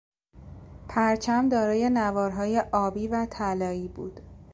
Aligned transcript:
پرچم 0.89 1.49
دارای 1.49 1.89
نوارهای 1.93 2.63
آبی 2.71 3.07
و 3.07 3.25
طلایی 3.25 3.87
بود. 3.87 4.19